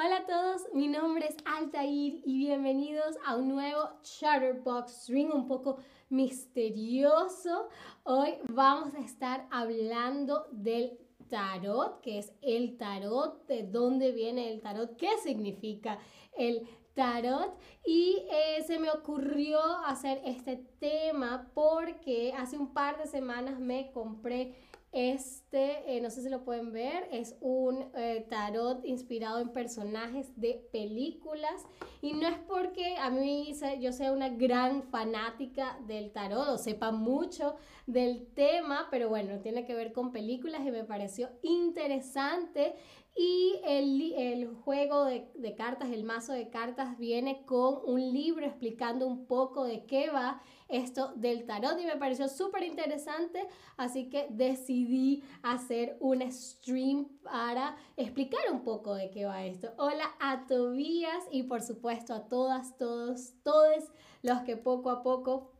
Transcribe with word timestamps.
Hola 0.00 0.18
a 0.18 0.26
todos, 0.26 0.62
mi 0.74 0.86
nombre 0.86 1.26
es 1.26 1.36
Altair 1.44 2.22
y 2.24 2.38
bienvenidos 2.38 3.16
a 3.26 3.34
un 3.34 3.48
nuevo 3.48 3.80
Chatterbox 4.02 4.92
String 4.92 5.32
un 5.32 5.48
poco 5.48 5.78
misterioso. 6.08 7.68
Hoy 8.04 8.34
vamos 8.48 8.94
a 8.94 9.00
estar 9.00 9.48
hablando 9.50 10.46
del 10.52 10.96
tarot, 11.28 12.00
que 12.00 12.18
es 12.18 12.32
el 12.42 12.76
tarot, 12.76 13.44
de 13.48 13.64
dónde 13.64 14.12
viene 14.12 14.52
el 14.52 14.60
tarot, 14.60 14.96
qué 14.96 15.10
significa 15.20 15.98
el 16.36 16.68
tarot 16.94 17.58
y 17.84 18.24
eh, 18.30 18.62
se 18.68 18.78
me 18.78 18.90
ocurrió 18.90 19.60
hacer 19.84 20.22
este 20.24 20.58
tema 20.78 21.50
porque 21.54 22.32
hace 22.38 22.56
un 22.56 22.72
par 22.72 22.98
de 22.98 23.08
semanas 23.08 23.58
me 23.58 23.90
compré 23.90 24.54
este, 24.92 25.96
eh, 25.96 26.00
no 26.00 26.10
sé 26.10 26.22
si 26.22 26.28
lo 26.28 26.44
pueden 26.44 26.72
ver, 26.72 27.08
es 27.12 27.36
un 27.40 27.90
eh, 27.94 28.26
tarot 28.30 28.84
inspirado 28.84 29.38
en 29.38 29.50
personajes 29.50 30.38
de 30.40 30.66
películas. 30.72 31.66
Y 32.00 32.14
no 32.14 32.26
es 32.28 32.38
porque 32.38 32.96
a 32.96 33.10
mí 33.10 33.52
yo 33.80 33.92
sea 33.92 34.12
una 34.12 34.28
gran 34.30 34.82
fanática 34.84 35.78
del 35.86 36.10
tarot 36.12 36.48
o 36.48 36.58
sepa 36.58 36.90
mucho 36.90 37.56
del 37.86 38.26
tema, 38.34 38.88
pero 38.90 39.08
bueno, 39.08 39.40
tiene 39.40 39.64
que 39.66 39.74
ver 39.74 39.92
con 39.92 40.12
películas 40.12 40.62
y 40.64 40.70
me 40.70 40.84
pareció 40.84 41.28
interesante 41.42 42.74
y 43.18 43.60
el, 43.64 44.12
el 44.16 44.46
juego 44.46 45.04
de, 45.04 45.28
de 45.34 45.56
cartas, 45.56 45.90
el 45.90 46.04
mazo 46.04 46.32
de 46.32 46.50
cartas 46.50 46.96
viene 46.98 47.44
con 47.46 47.80
un 47.84 48.00
libro 48.12 48.46
explicando 48.46 49.08
un 49.08 49.26
poco 49.26 49.64
de 49.64 49.84
qué 49.86 50.08
va 50.08 50.40
esto 50.68 51.12
del 51.16 51.44
tarot 51.44 51.80
y 51.80 51.84
me 51.84 51.96
pareció 51.96 52.28
súper 52.28 52.62
interesante, 52.62 53.48
así 53.76 54.08
que 54.08 54.28
decidí 54.30 55.24
hacer 55.42 55.96
un 55.98 56.30
stream 56.30 57.08
para 57.24 57.76
explicar 57.96 58.42
un 58.52 58.62
poco 58.62 58.94
de 58.94 59.10
qué 59.10 59.24
va 59.24 59.44
esto. 59.44 59.72
Hola 59.78 60.14
a 60.20 60.46
Tobías 60.46 61.24
y 61.32 61.42
por 61.42 61.60
supuesto 61.62 62.14
a 62.14 62.28
todas, 62.28 62.76
todos, 62.76 63.32
todos 63.42 63.90
los 64.22 64.42
que 64.42 64.56
poco 64.56 64.90
a 64.90 65.02
poco 65.02 65.50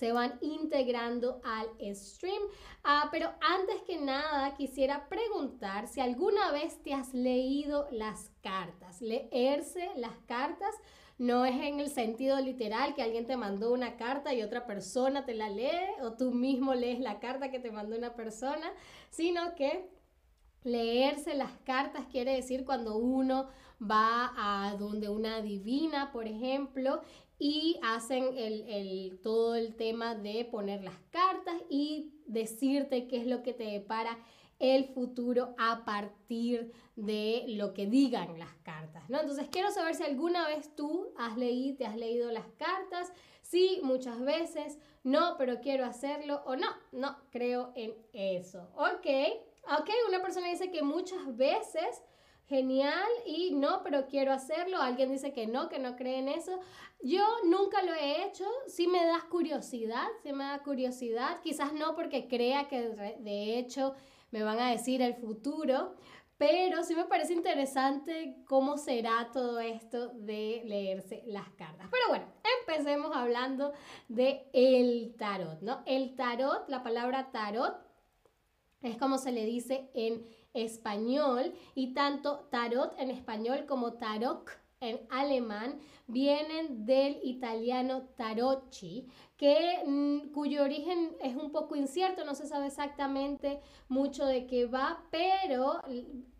se 0.00 0.12
van 0.12 0.38
integrando 0.40 1.42
al 1.44 1.68
stream. 1.94 2.42
Ah, 2.82 3.08
pero 3.12 3.34
antes 3.42 3.82
que 3.82 3.98
nada 3.98 4.56
quisiera 4.56 5.10
preguntar 5.10 5.88
si 5.88 6.00
alguna 6.00 6.50
vez 6.52 6.82
te 6.82 6.94
has 6.94 7.12
leído 7.12 7.86
las 7.92 8.30
cartas. 8.40 9.02
Leerse 9.02 9.90
las 9.96 10.16
cartas 10.26 10.74
no 11.18 11.44
es 11.44 11.54
en 11.60 11.80
el 11.80 11.90
sentido 11.90 12.40
literal 12.40 12.94
que 12.94 13.02
alguien 13.02 13.26
te 13.26 13.36
mandó 13.36 13.74
una 13.74 13.98
carta 13.98 14.32
y 14.32 14.42
otra 14.42 14.66
persona 14.66 15.26
te 15.26 15.34
la 15.34 15.50
lee 15.50 16.00
o 16.00 16.14
tú 16.14 16.32
mismo 16.32 16.72
lees 16.72 16.98
la 16.98 17.20
carta 17.20 17.50
que 17.50 17.60
te 17.60 17.70
mandó 17.70 17.94
una 17.94 18.14
persona, 18.14 18.72
sino 19.10 19.54
que 19.54 19.86
leerse 20.62 21.34
las 21.34 21.52
cartas 21.66 22.06
quiere 22.10 22.34
decir 22.34 22.64
cuando 22.64 22.96
uno 22.96 23.48
va 23.82 24.32
a 24.34 24.76
donde 24.76 25.10
una 25.10 25.42
divina, 25.42 26.10
por 26.10 26.26
ejemplo, 26.26 27.02
y 27.40 27.80
hacen 27.82 28.36
el, 28.36 29.18
todo 29.22 29.54
el 29.54 29.74
tema 29.74 30.14
de 30.14 30.44
poner 30.44 30.84
las 30.84 30.98
cartas 31.10 31.54
y 31.70 32.12
decirte 32.26 33.08
qué 33.08 33.16
es 33.16 33.26
lo 33.26 33.42
que 33.42 33.54
te 33.54 33.64
depara 33.64 34.18
el 34.58 34.84
futuro 34.84 35.54
a 35.56 35.86
partir 35.86 36.70
de 36.94 37.44
lo 37.48 37.72
que 37.72 37.86
digan 37.86 38.38
las 38.38 38.54
cartas, 38.62 39.08
¿no? 39.08 39.18
Entonces 39.18 39.48
quiero 39.50 39.70
saber 39.70 39.94
si 39.94 40.02
alguna 40.02 40.46
vez 40.48 40.76
tú 40.76 41.14
has 41.16 41.38
leído, 41.38 41.78
te 41.78 41.86
has 41.86 41.96
leído 41.96 42.30
las 42.30 42.46
cartas, 42.58 43.10
sí, 43.40 43.80
muchas 43.82 44.20
veces, 44.20 44.78
no, 45.02 45.36
pero 45.38 45.62
quiero 45.62 45.86
hacerlo 45.86 46.42
o 46.44 46.56
no, 46.56 46.68
no 46.92 47.16
creo 47.30 47.72
en 47.74 47.94
eso. 48.12 48.68
Ok, 48.74 49.06
ok, 49.78 49.90
una 50.08 50.20
persona 50.20 50.48
dice 50.50 50.70
que 50.70 50.82
muchas 50.82 51.34
veces, 51.38 52.02
genial, 52.50 53.08
y 53.24 53.52
no, 53.52 53.80
pero 53.84 54.08
quiero 54.08 54.32
hacerlo, 54.32 54.82
alguien 54.82 55.12
dice 55.12 55.32
que 55.32 55.46
no, 55.46 55.68
que 55.68 55.78
no 55.78 55.94
cree 55.94 56.18
en 56.18 56.28
eso. 56.28 56.58
Yo 57.00 57.24
nunca 57.44 57.80
lo 57.82 57.94
he 57.94 58.26
hecho, 58.26 58.44
sí 58.66 58.88
me 58.88 59.06
da 59.06 59.24
curiosidad, 59.30 60.08
sí 60.24 60.32
me 60.32 60.42
da 60.42 60.58
curiosidad, 60.58 61.40
quizás 61.42 61.72
no 61.72 61.94
porque 61.94 62.26
crea 62.26 62.66
que 62.66 62.88
de 63.20 63.58
hecho 63.58 63.94
me 64.32 64.42
van 64.42 64.58
a 64.58 64.72
decir 64.72 65.00
el 65.00 65.14
futuro, 65.14 65.94
pero 66.38 66.82
sí 66.82 66.96
me 66.96 67.04
parece 67.04 67.34
interesante 67.34 68.42
cómo 68.48 68.78
será 68.78 69.30
todo 69.32 69.60
esto 69.60 70.08
de 70.08 70.62
leerse 70.64 71.22
las 71.26 71.48
cartas. 71.50 71.86
Pero 71.88 72.08
bueno, 72.08 72.26
empecemos 72.60 73.14
hablando 73.14 73.72
de 74.08 74.50
el 74.52 75.14
tarot, 75.16 75.60
¿no? 75.60 75.82
El 75.86 76.16
tarot, 76.16 76.68
la 76.68 76.82
palabra 76.82 77.30
tarot 77.30 77.76
es 78.82 78.96
como 78.96 79.18
se 79.18 79.30
le 79.30 79.44
dice 79.44 79.90
en 79.94 80.26
español 80.54 81.54
y 81.74 81.94
tanto 81.94 82.48
tarot 82.50 82.94
en 82.98 83.10
español 83.10 83.66
como 83.66 83.94
tarot 83.94 84.48
en 84.80 84.98
alemán 85.10 85.78
vienen 86.06 86.86
del 86.86 87.20
italiano 87.22 88.08
tarocchi, 88.16 89.06
que, 89.36 89.82
mm, 89.86 90.32
cuyo 90.32 90.62
origen 90.62 91.14
es 91.20 91.36
un 91.36 91.52
poco 91.52 91.76
incierto, 91.76 92.24
no 92.24 92.34
se 92.34 92.46
sabe 92.46 92.66
exactamente 92.66 93.60
mucho 93.88 94.24
de 94.24 94.46
qué 94.46 94.66
va, 94.66 95.04
pero 95.10 95.82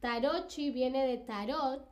tarocchi 0.00 0.71
viene 0.71 1.06
de 1.06 1.19
tarot, 1.19 1.87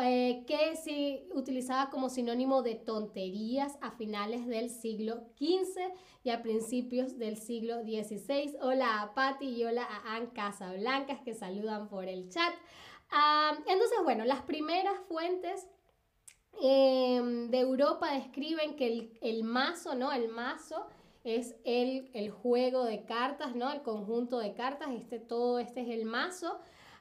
eh, 0.00 0.44
que 0.46 0.76
se 0.76 1.26
utilizaba 1.34 1.90
como 1.90 2.08
sinónimo 2.08 2.62
de 2.62 2.76
tonterías 2.76 3.76
a 3.80 3.90
finales 3.90 4.46
del 4.46 4.70
siglo 4.70 5.24
XV 5.36 5.92
y 6.22 6.30
a 6.30 6.40
principios 6.40 7.18
del 7.18 7.36
siglo 7.36 7.82
XVI. 7.82 8.56
Hola 8.60 9.02
a 9.02 9.14
Patti 9.14 9.48
y 9.48 9.64
hola 9.64 9.82
a 9.82 10.14
Ann 10.14 10.28
Casablancas 10.28 11.20
que 11.22 11.34
saludan 11.34 11.88
por 11.88 12.04
el 12.04 12.28
chat. 12.28 12.54
Ah, 13.10 13.58
entonces, 13.66 13.98
bueno, 14.04 14.24
las 14.24 14.42
primeras 14.42 15.00
fuentes 15.08 15.66
em, 16.60 17.50
de 17.50 17.58
Europa 17.58 18.12
describen 18.12 18.76
que 18.76 19.18
el, 19.20 19.42
mazo, 19.42 19.96
¿no? 19.96 20.12
El 20.12 20.28
mazo 20.28 20.86
es 21.24 21.56
el, 21.64 22.08
el, 22.14 22.30
juego 22.30 22.84
de 22.84 23.04
cartas, 23.04 23.56
¿no? 23.56 23.72
El 23.72 23.82
conjunto 23.82 24.38
de 24.38 24.54
cartas, 24.54 24.90
este, 24.92 25.18
todo 25.18 25.58
este 25.58 25.80
es 25.80 25.88
el 25.88 26.04
mazo. 26.04 26.60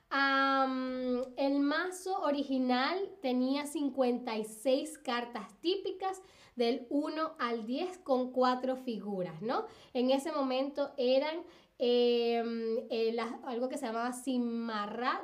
El 0.09 1.59
mazo 1.59 2.21
original 2.21 2.97
tenía 3.21 3.65
56 3.65 4.97
cartas 4.99 5.59
típicas 5.61 6.21
del 6.55 6.87
1 6.89 7.35
al 7.39 7.65
10 7.65 7.99
con 7.99 8.31
cuatro 8.31 8.77
figuras, 8.77 9.41
¿no? 9.41 9.65
En 9.93 10.11
ese 10.11 10.31
momento 10.31 10.91
eran 10.97 11.43
Em, 11.79 12.79
eh, 12.89 13.15
algo 13.45 13.69
que 13.69 13.77
se 13.77 13.85
llamaba 13.85 14.11
cimatarras, 14.13 15.21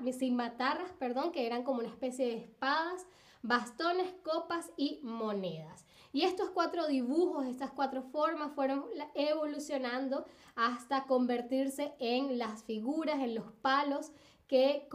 perdón, 1.00 1.32
que 1.32 1.48
eran 1.48 1.64
como 1.64 1.80
una 1.80 1.90
especie 1.90 2.28
de 2.28 2.36
espadas, 2.36 3.08
bastones, 3.42 4.14
copas 4.24 4.72
y 4.78 5.00
monedas. 5.02 5.88
Y 6.12 6.22
estos 6.22 6.52
cuatro 6.52 6.86
dibujos, 6.86 7.48
estas 7.48 7.72
cuatro 7.72 8.04
formas 8.04 8.52
fueron 8.54 8.86
evolucionando 9.16 10.26
hasta 10.56 11.06
convertirse 11.06 11.96
en 11.98 12.38
las 12.38 12.64
figuras, 12.64 13.20
en 13.20 13.34
los 13.34 13.52
palos 13.64 14.12
que, 14.54 14.88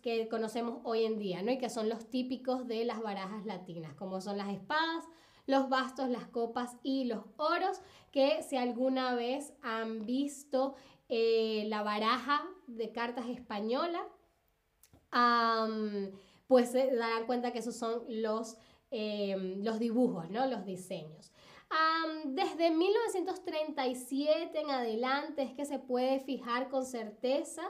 que 0.00 0.28
conocemos 0.30 0.80
hoy 0.82 1.04
en 1.04 1.18
día, 1.18 1.42
¿no? 1.42 1.52
Y 1.52 1.58
que 1.58 1.68
son 1.68 1.90
los 1.90 2.08
típicos 2.08 2.66
de 2.66 2.86
las 2.86 3.02
barajas 3.02 3.44
latinas, 3.44 3.92
como 3.96 4.22
son 4.22 4.38
las 4.38 4.48
espadas, 4.48 5.04
los 5.46 5.68
bastos, 5.68 6.08
las 6.08 6.26
copas 6.28 6.78
y 6.82 7.04
los 7.04 7.22
oros, 7.36 7.82
que 8.10 8.42
si 8.42 8.56
alguna 8.56 9.14
vez 9.14 9.52
han 9.60 10.06
visto 10.06 10.74
eh, 11.10 11.66
la 11.68 11.82
baraja 11.82 12.48
de 12.66 12.92
cartas 12.92 13.26
española, 13.28 14.08
pues 16.46 16.70
se 16.70 16.96
darán 16.96 17.26
cuenta 17.26 17.52
que 17.52 17.58
esos 17.58 17.76
son 17.76 18.04
los, 18.08 18.56
em, 18.90 19.62
los 19.62 19.78
dibujos, 19.78 20.30
¿no? 20.30 20.46
los 20.46 20.64
diseños. 20.64 21.30
Desde 22.24 22.70
1937 22.70 24.60
en 24.60 24.70
adelante 24.70 25.42
es 25.42 25.52
que 25.52 25.64
se 25.64 25.78
puede 25.78 26.20
fijar 26.20 26.68
con 26.68 26.84
certeza 26.84 27.62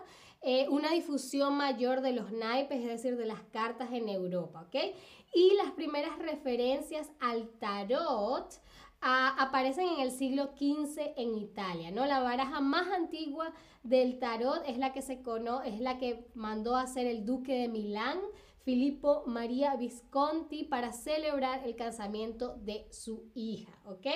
eh, 0.43 0.69
una 0.69 0.91
difusión 0.91 1.57
mayor 1.57 2.01
de 2.01 2.13
los 2.13 2.31
naipes, 2.31 2.81
es 2.81 2.89
decir, 2.89 3.17
de 3.17 3.27
las 3.27 3.41
cartas 3.53 3.91
en 3.93 4.09
Europa, 4.09 4.67
¿ok? 4.67 4.95
Y 5.35 5.55
las 5.57 5.73
primeras 5.73 6.19
referencias 6.19 7.11
al 7.21 7.49
tarot 7.59 8.61
aparecen 9.07 9.87
en 9.89 10.01
el 10.01 10.11
siglo 10.11 10.53
XV 10.57 11.13
en 11.17 11.37
Italia, 11.37 11.91
¿no? 11.91 12.07
La 12.07 12.21
baraja 12.21 12.61
más 12.61 12.89
antigua 12.89 13.53
del 13.83 14.19
tarot 14.19 14.63
es 14.67 14.79
la 14.79 14.93
que 14.93 15.03
se 15.03 15.21
conoce, 15.21 15.69
es 15.69 15.81
la 15.81 15.99
que 15.99 16.27
mandó 16.35 16.77
a 16.77 16.83
hacer 16.83 17.07
el 17.07 17.27
duque 17.27 17.55
de 17.55 17.69
Milán, 17.69 18.19
Filippo 18.65 19.25
María 19.27 19.77
Visconti, 19.77 20.65
para 20.65 20.93
celebrar 20.93 21.67
el 21.67 21.77
casamiento 21.77 22.57
de 22.57 22.87
su 22.91 23.31
hija, 23.35 23.73
¿ok? 23.87 24.07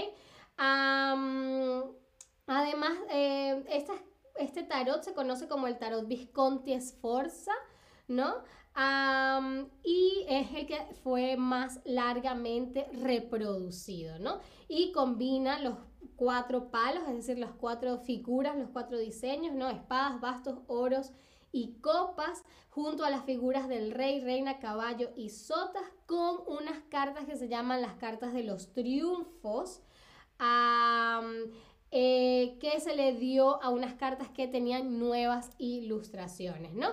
además, 2.46 2.98
eh, 3.10 3.62
este 4.38 4.62
tarot 4.64 5.02
se 5.02 5.14
conoce 5.14 5.46
como 5.46 5.66
el 5.66 5.78
tarot 5.78 6.08
Visconti 6.08 6.80
Sforza, 6.80 7.52
¿no? 8.08 8.42
y 9.82 10.24
es 10.28 10.54
el 10.54 10.66
que 10.66 10.78
fue 11.02 11.36
más 11.36 11.80
largamente 11.84 12.86
reproducido, 12.92 14.20
¿no? 14.20 14.38
Y 14.68 14.92
combina 14.92 15.58
los 15.58 15.78
cuatro 16.14 16.70
palos, 16.70 17.02
es 17.08 17.16
decir, 17.16 17.38
las 17.38 17.50
cuatro 17.52 17.98
figuras, 17.98 18.56
los 18.56 18.70
cuatro 18.70 18.98
diseños, 18.98 19.54
¿no? 19.54 19.68
Espadas, 19.68 20.20
bastos, 20.20 20.60
oros 20.68 21.12
y 21.52 21.74
copas, 21.80 22.44
junto 22.70 23.04
a 23.04 23.10
las 23.10 23.24
figuras 23.24 23.68
del 23.68 23.90
rey, 23.90 24.20
reina, 24.20 24.58
caballo 24.58 25.10
y 25.16 25.30
sotas, 25.30 25.84
con 26.06 26.38
unas 26.46 26.80
cartas 26.88 27.26
que 27.26 27.36
se 27.36 27.48
llaman 27.48 27.82
las 27.82 27.94
cartas 27.94 28.32
de 28.32 28.44
los 28.44 28.72
triunfos. 28.72 29.82
Eh, 31.90 32.58
que 32.60 32.80
se 32.80 32.94
le 32.94 33.14
dio 33.14 33.62
a 33.62 33.70
unas 33.70 33.94
cartas 33.94 34.28
que 34.28 34.46
tenían 34.46 34.98
nuevas 34.98 35.50
ilustraciones, 35.58 36.74
¿no? 36.74 36.88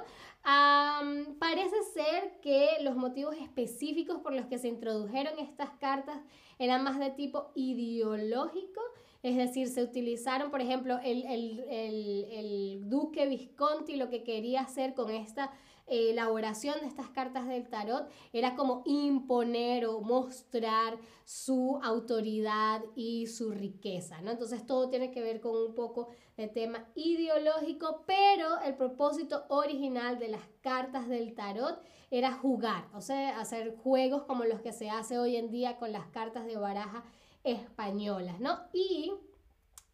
parece 1.39 1.75
ser 1.93 2.39
que 2.41 2.77
los 2.81 2.95
motivos 2.95 3.35
específicos 3.35 4.19
por 4.21 4.31
los 4.31 4.45
que 4.45 4.59
se 4.59 4.67
introdujeron 4.67 5.39
estas 5.39 5.71
cartas 5.79 6.19
eran 6.59 6.83
más 6.83 6.99
de 6.99 7.09
tipo 7.09 7.51
ideológico, 7.55 8.79
es 9.25 9.35
decir, 9.37 9.69
se 9.69 9.81
utilizaron, 9.81 10.51
por 10.51 10.61
ejemplo, 10.61 10.99
el, 11.03 11.25
el 11.25 12.87
duque 12.87 13.25
Visconti 13.25 13.95
lo 13.95 14.07
que 14.07 14.23
quería 14.23 14.61
hacer 14.61 14.93
con 14.93 15.09
esta 15.09 15.51
elaboración 15.87 16.79
de 16.81 16.85
estas 16.85 17.09
cartas 17.09 17.47
del 17.47 17.67
tarot 17.67 18.07
era 18.33 18.55
como 18.55 18.83
imponer 18.85 19.87
o 19.87 20.01
mostrar 20.01 20.99
su 21.23 21.79
autoridad 21.81 22.83
y 22.95 23.25
su 23.25 23.49
riqueza, 23.49 24.21
¿no? 24.21 24.29
Entonces 24.29 24.63
todo 24.67 24.89
tiene 24.89 25.09
que 25.09 25.23
ver 25.23 25.41
con 25.41 25.55
un 25.55 25.73
poco 25.73 26.09
de 26.37 26.47
tema 26.47 26.85
ideológico, 26.93 28.03
pero 28.05 28.59
el 28.61 28.75
propósito 28.75 29.45
original 29.49 30.19
de 30.19 30.27
las 30.27 30.43
cartas 30.61 31.07
del 31.07 31.33
tarot 31.33 31.81
era 32.11 32.31
jugar, 32.31 32.87
o 32.93 33.01
sea, 33.01 33.39
hacer 33.39 33.75
juegos 33.77 34.23
como 34.25 34.45
los 34.45 34.61
que 34.61 34.71
se 34.71 34.91
hace 34.91 35.17
hoy 35.17 35.35
en 35.35 35.49
día 35.49 35.77
con 35.77 35.91
las 35.91 36.05
cartas 36.09 36.45
de 36.45 36.57
baraja 36.57 37.03
españolas, 37.45 38.39
¿no? 38.39 38.59
Y 38.73 39.13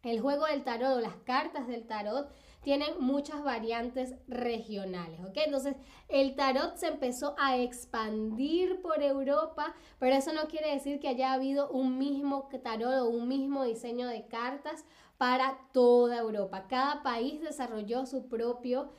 el 0.02 0.20
juego 0.20 0.46
del 0.46 0.64
tarot 0.64 0.96
o 0.96 1.00
las 1.00 1.14
cartas 1.18 1.68
del 1.68 1.86
tarot 1.86 2.28
tienen 2.62 2.94
muchas 3.00 3.42
variantes 3.42 4.14
regionales, 4.28 5.20
¿ok? 5.20 5.36
Entonces, 5.46 5.76
el 6.08 6.34
tarot 6.36 6.76
se 6.76 6.88
empezó 6.88 7.34
a 7.38 7.56
expandir 7.58 8.80
por 8.80 9.02
Europa, 9.02 9.74
pero 9.98 10.14
eso 10.16 10.32
no 10.32 10.46
quiere 10.46 10.72
decir 10.72 11.00
que 11.00 11.08
haya 11.08 11.32
habido 11.32 11.70
un 11.70 11.98
mismo 11.98 12.48
tarot 12.62 13.02
o 13.02 13.08
un 13.08 13.28
mismo 13.28 13.64
diseño 13.64 14.06
de 14.08 14.26
cartas 14.26 14.84
para 15.18 15.58
toda 15.72 16.18
Europa. 16.18 16.66
Cada 16.68 17.02
país 17.02 17.40
desarrolló 17.40 18.06
su 18.06 18.28
propio, 18.28 18.90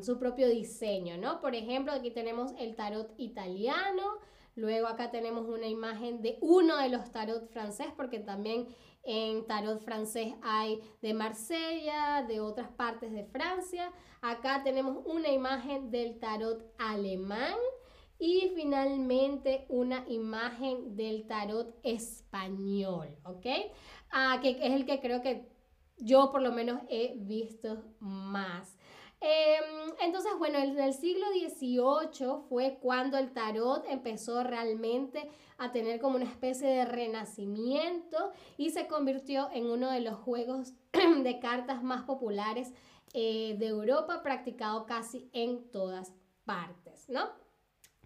su 0.00 0.18
propio 0.18 0.48
diseño, 0.48 1.18
¿no? 1.18 1.40
Por 1.40 1.54
ejemplo, 1.54 1.92
aquí 1.92 2.10
tenemos 2.10 2.52
el 2.58 2.76
tarot 2.76 3.12
italiano, 3.18 4.18
Luego 4.56 4.86
acá 4.86 5.10
tenemos 5.10 5.46
una 5.46 5.66
imagen 5.66 6.22
de 6.22 6.38
uno 6.40 6.78
de 6.78 6.88
los 6.88 7.12
tarot 7.12 7.46
francés, 7.50 7.88
porque 7.94 8.18
también 8.18 8.66
en 9.04 9.46
tarot 9.46 9.80
francés 9.84 10.34
hay 10.42 10.80
de 11.02 11.12
Marsella, 11.12 12.24
de 12.26 12.40
otras 12.40 12.68
partes 12.70 13.12
de 13.12 13.24
Francia. 13.26 13.92
Acá 14.22 14.62
tenemos 14.64 15.04
una 15.04 15.28
imagen 15.28 15.90
del 15.90 16.18
tarot 16.18 16.64
alemán 16.78 17.54
y 18.18 18.50
finalmente 18.54 19.66
una 19.68 20.04
imagen 20.08 20.96
del 20.96 21.26
tarot 21.26 21.74
español, 21.82 23.14
¿ok? 23.24 23.46
Ah, 24.10 24.38
que 24.40 24.52
es 24.52 24.72
el 24.72 24.86
que 24.86 25.00
creo 25.00 25.20
que 25.20 25.48
yo 25.98 26.32
por 26.32 26.40
lo 26.40 26.50
menos 26.50 26.80
he 26.88 27.14
visto 27.18 27.84
más. 28.00 28.75
Em, 29.28 29.92
entonces, 30.02 30.30
bueno, 30.38 30.58
en 30.58 30.78
el 30.78 30.94
siglo 30.94 31.26
XVIII 31.32 32.44
fue 32.48 32.78
cuando 32.80 33.18
el 33.18 33.32
tarot 33.32 33.84
empezó 33.88 34.44
realmente 34.44 35.28
a 35.58 35.72
tener 35.72 36.00
como 36.00 36.14
una 36.14 36.26
especie 36.26 36.68
de 36.68 36.84
renacimiento 36.84 38.30
y 38.56 38.70
se 38.70 38.86
convirtió 38.86 39.48
en 39.52 39.66
uno 39.66 39.90
de 39.90 39.98
los 39.98 40.14
juegos 40.14 40.74
de 41.24 41.40
cartas 41.40 41.82
más 41.82 42.04
populares 42.04 42.72
eh, 43.14 43.56
de 43.58 43.66
Europa, 43.66 44.22
practicado 44.22 44.86
casi 44.86 45.28
en 45.32 45.72
todas 45.72 46.12
partes, 46.44 47.08
¿no? 47.08 47.28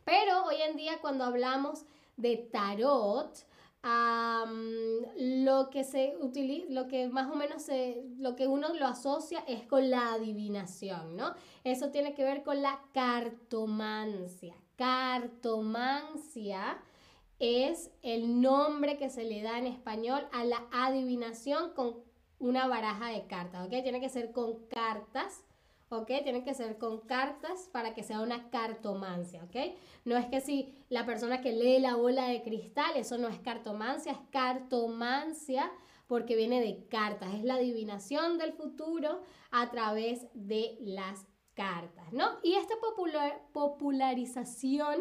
Pero 0.04 0.44
hoy 0.46 0.56
en 0.62 0.76
día 0.78 1.02
cuando 1.02 1.24
hablamos 1.24 1.84
de 2.16 2.38
tarot, 2.38 3.44
lo 3.82 5.70
que 5.70 5.84
se 5.84 6.16
utiliza, 6.20 6.66
lo 6.70 6.88
que 6.88 7.08
más 7.08 7.30
o 7.30 7.34
menos 7.34 7.62
se, 7.62 8.04
lo 8.18 8.36
que 8.36 8.46
uno 8.46 8.74
lo 8.74 8.86
asocia 8.86 9.42
es 9.46 9.62
con 9.62 9.90
la 9.90 10.12
adivinación, 10.12 11.16
¿no? 11.16 11.34
Eso 11.64 11.90
tiene 11.90 12.14
que 12.14 12.24
ver 12.24 12.42
con 12.42 12.62
la 12.62 12.80
cartomancia. 12.92 14.54
Cartomancia 14.76 16.78
es 17.38 17.90
el 18.02 18.40
nombre 18.40 18.98
que 18.98 19.08
se 19.08 19.24
le 19.24 19.42
da 19.42 19.58
en 19.58 19.66
español 19.66 20.26
a 20.32 20.44
la 20.44 20.66
adivinación 20.72 21.72
con 21.74 21.96
una 22.38 22.66
baraja 22.66 23.08
de 23.08 23.26
cartas, 23.26 23.66
¿ok? 23.66 23.82
Tiene 23.82 24.00
que 24.00 24.08
ser 24.08 24.32
con 24.32 24.66
cartas 24.66 25.44
¿ok? 25.90 26.06
Tienen 26.22 26.44
que 26.44 26.54
ser 26.54 26.78
con 26.78 27.00
cartas 27.00 27.68
para 27.72 27.94
que 27.94 28.02
sea 28.02 28.20
una 28.20 28.48
cartomancia, 28.50 29.44
¿ok? 29.44 29.74
No 30.04 30.16
es 30.16 30.26
que 30.26 30.40
si 30.40 30.74
la 30.88 31.04
persona 31.04 31.40
que 31.40 31.52
lee 31.52 31.80
la 31.80 31.96
bola 31.96 32.28
de 32.28 32.42
cristal, 32.42 32.96
eso 32.96 33.18
no 33.18 33.28
es 33.28 33.40
cartomancia, 33.40 34.12
es 34.12 34.18
cartomancia 34.30 35.70
porque 36.06 36.36
viene 36.36 36.60
de 36.60 36.86
cartas, 36.88 37.34
es 37.34 37.44
la 37.44 37.54
adivinación 37.54 38.38
del 38.38 38.52
futuro 38.52 39.20
a 39.50 39.70
través 39.70 40.26
de 40.34 40.76
las 40.80 41.26
cartas, 41.54 42.12
¿no? 42.12 42.38
Y 42.42 42.54
esta 42.54 42.74
popular, 42.80 43.42
popularización 43.52 44.96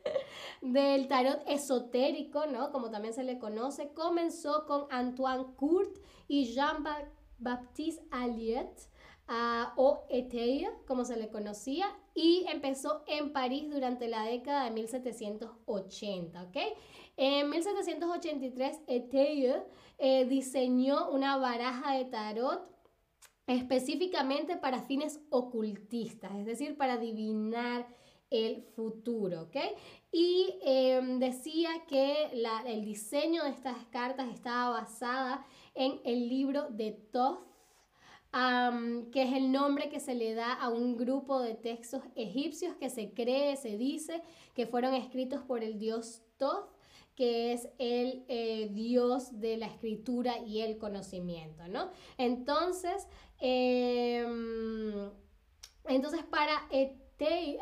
del 0.60 1.08
tarot 1.08 1.42
esotérico, 1.46 2.46
¿no? 2.46 2.70
Como 2.70 2.90
también 2.90 3.14
se 3.14 3.24
le 3.24 3.38
conoce, 3.38 3.92
comenzó 3.94 4.66
con 4.66 4.86
Antoine 4.90 5.54
Court 5.56 5.96
y 6.28 6.52
Jean-Baptiste 6.52 8.04
Alliot 8.10 8.88
o 9.76 10.06
Eteye, 10.08 10.70
como 10.86 11.04
se 11.04 11.16
le 11.16 11.28
conocía, 11.28 11.86
y 12.14 12.46
empezó 12.48 13.02
en 13.06 13.32
París 13.32 13.70
durante 13.70 14.08
la 14.08 14.24
década 14.24 14.64
de 14.64 14.70
1780, 14.70 16.42
¿ok? 16.42 16.56
En 17.16 17.50
1783, 17.50 18.80
Eteye 18.86 19.62
eh, 19.98 20.26
diseñó 20.26 21.10
una 21.10 21.36
baraja 21.38 21.94
de 21.94 22.04
tarot 22.04 22.68
específicamente 23.46 24.56
para 24.56 24.82
fines 24.82 25.20
ocultistas, 25.30 26.34
es 26.34 26.46
decir, 26.46 26.76
para 26.76 26.94
adivinar 26.94 27.86
el 28.30 28.62
futuro, 28.74 29.42
¿ok? 29.42 29.56
Y 30.10 30.58
em, 30.62 31.18
decía 31.18 31.70
que 31.86 32.30
el 32.66 32.84
diseño 32.84 33.44
de 33.44 33.50
estas 33.50 33.84
cartas 33.86 34.28
estaba 34.32 34.80
basada 34.80 35.46
en 35.74 36.00
el 36.04 36.28
libro 36.28 36.68
de 36.70 36.92
Thoth, 38.36 39.10
que 39.12 39.22
es 39.22 39.32
el 39.32 39.50
nombre 39.50 39.88
que 39.88 40.00
se 40.00 40.14
le 40.14 40.34
da 40.34 40.52
a 40.52 40.68
un 40.68 40.96
grupo 40.96 41.40
de 41.40 41.54
textos 41.54 42.02
egipcios 42.14 42.76
que 42.76 42.90
se 42.90 43.12
cree, 43.12 43.56
se 43.56 43.76
dice, 43.76 44.22
que 44.54 44.66
fueron 44.66 44.94
escritos 44.94 45.42
por 45.42 45.62
el 45.62 45.78
dios 45.78 46.22
Thoth, 46.36 46.70
que 47.14 47.54
es 47.54 47.68
el 47.78 48.24
eh, 48.28 48.68
dios 48.72 49.40
de 49.40 49.56
la 49.56 49.66
escritura 49.66 50.38
y 50.38 50.60
el 50.60 50.76
conocimiento, 50.76 51.66
¿no? 51.68 51.90
Entonces, 52.18 53.08
em, 53.40 55.10
entonces 55.86 56.22
para 56.24 56.68
Eteye, 56.70 57.58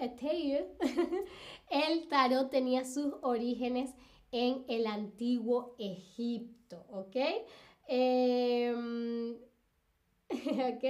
el 1.71 2.09
tarot 2.09 2.51
tenía 2.51 2.85
sus 2.85 3.15
orígenes 3.23 3.95
en 4.33 4.65
el 4.69 4.89
antiguo 4.89 5.77
Egipto, 5.79 6.85
¿ok? 6.91 7.17
Em, 7.87 9.39
¿Ok? 10.75 10.85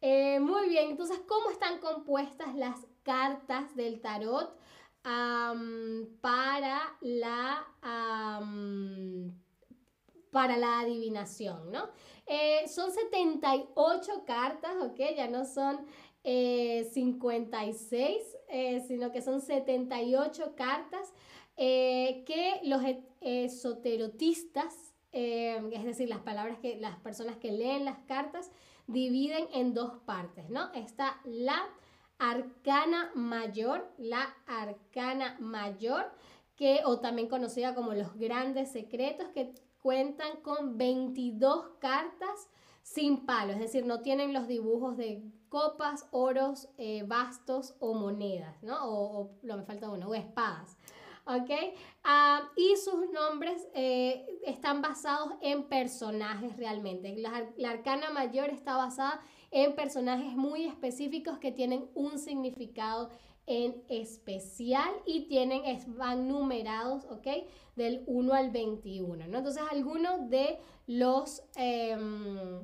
Eh, 0.00 0.40
muy 0.40 0.68
bien, 0.68 0.90
entonces, 0.90 1.20
¿cómo 1.26 1.50
están 1.50 1.78
compuestas 1.78 2.54
las 2.54 2.86
cartas 3.02 3.74
del 3.74 4.00
tarot 4.00 4.56
para, 6.20 6.96
la, 7.00 7.66
para 10.30 10.56
la 10.56 10.80
adivinación, 10.80 11.70
¿no? 11.70 11.90
Eh, 12.26 12.66
son 12.68 12.90
78 12.90 14.24
cartas, 14.26 14.72
¿ok? 14.80 14.98
Ya 15.14 15.28
no 15.28 15.44
son 15.44 15.84
56, 16.22 18.22
eh, 18.48 18.82
sino 18.88 19.12
que 19.12 19.20
son 19.20 19.42
78 19.42 20.54
cartas 20.56 21.12
que 21.56 22.60
los 22.64 22.82
esoterotistas 23.20 24.93
Em, 25.16 25.72
es 25.72 25.84
decir, 25.84 26.08
las 26.08 26.18
palabras 26.18 26.58
que 26.58 26.74
las 26.74 26.98
personas 26.98 27.36
que 27.36 27.52
leen 27.52 27.84
las 27.84 27.98
cartas 28.00 28.50
dividen 28.88 29.46
en 29.52 29.72
dos 29.72 30.00
partes, 30.04 30.50
¿no? 30.50 30.72
Está 30.72 31.20
la 31.24 31.62
arcana 32.18 33.12
mayor, 33.14 33.94
la 33.96 34.34
arcana 34.48 35.36
mayor, 35.38 36.10
que, 36.56 36.80
o 36.84 36.98
también 36.98 37.28
conocida 37.28 37.76
como 37.76 37.94
los 37.94 38.16
grandes 38.16 38.72
secretos, 38.72 39.28
que 39.28 39.54
cuentan 39.80 40.40
con 40.42 40.78
22 40.78 41.76
cartas 41.78 42.48
sin 42.82 43.24
palo, 43.24 43.52
es 43.52 43.60
decir, 43.60 43.86
no 43.86 44.00
tienen 44.00 44.32
los 44.32 44.48
dibujos 44.48 44.96
de 44.96 45.22
copas, 45.48 46.08
oros, 46.10 46.68
eh, 46.76 47.04
bastos 47.06 47.76
o 47.78 47.94
monedas, 47.94 48.60
¿no? 48.64 48.84
O, 48.84 49.20
o, 49.20 49.56
me 49.56 49.62
falta 49.62 49.88
uno, 49.88 50.08
o 50.08 50.14
espadas. 50.14 50.76
¿Ok? 51.26 51.50
Ah, 52.02 52.50
y 52.56 52.76
sus 52.76 53.10
nombres 53.10 53.66
eh, 53.74 54.26
están 54.44 54.82
basados 54.82 55.32
en 55.40 55.64
personajes 55.64 56.56
realmente. 56.56 57.16
La, 57.16 57.48
la, 57.56 57.70
arcana 57.70 58.10
mayor 58.10 58.50
está 58.50 58.76
basada 58.76 59.20
en 59.50 59.74
personajes 59.74 60.36
muy 60.36 60.64
específicos 60.64 61.38
que 61.38 61.52
tienen 61.52 61.88
un 61.94 62.18
significado 62.18 63.10
en 63.46 63.82
especial 63.88 64.90
y 65.04 65.26
tienen, 65.28 65.62
van 65.98 66.28
numerados, 66.28 67.04
¿ok? 67.10 67.26
Del 67.76 68.02
1 68.06 68.32
al 68.32 68.50
21, 68.50 69.26
¿no? 69.26 69.38
Entonces, 69.38 69.62
algunos 69.70 70.30
de 70.30 70.58
los, 70.86 71.42
em, 71.56 72.60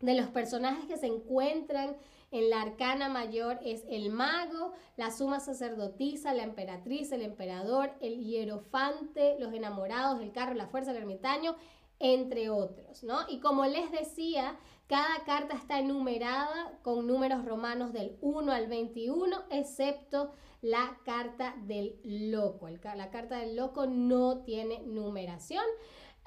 de 0.00 0.14
los 0.14 0.28
personajes 0.28 0.86
que 0.86 0.96
se 0.96 1.06
encuentran 1.06 1.96
en 2.34 2.50
la 2.50 2.62
arcana 2.62 3.08
mayor 3.08 3.60
es 3.64 3.84
el 3.88 4.10
mago, 4.10 4.72
la 4.96 5.12
suma 5.12 5.38
sacerdotisa, 5.38 6.34
la 6.34 6.42
emperatriz, 6.42 7.12
el 7.12 7.22
emperador, 7.22 7.92
el 8.00 8.24
hierofante, 8.24 9.36
los 9.38 9.52
enamorados, 9.52 10.20
el 10.20 10.32
carro, 10.32 10.54
la 10.54 10.66
fuerza, 10.66 10.90
el 10.90 10.96
ermitaño, 10.96 11.54
entre 12.00 12.50
otros, 12.50 13.04
¿no? 13.04 13.20
Y 13.28 13.38
como 13.38 13.66
les 13.66 13.88
decía, 13.92 14.58
cada 14.88 15.22
carta 15.24 15.54
está 15.54 15.78
enumerada 15.78 16.76
con 16.82 17.06
números 17.06 17.44
romanos 17.44 17.92
del 17.92 18.18
1 18.20 18.50
al 18.50 18.66
21, 18.66 19.44
excepto 19.50 20.32
la 20.60 20.98
carta 21.04 21.54
del 21.66 22.00
loco. 22.02 22.68
la 22.68 23.10
carta 23.10 23.38
del 23.38 23.54
loco 23.54 23.86
no 23.86 24.38
tiene 24.38 24.82
numeración. 24.82 25.64